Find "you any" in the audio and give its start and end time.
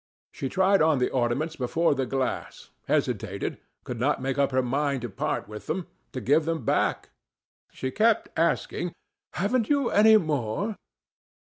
9.69-10.17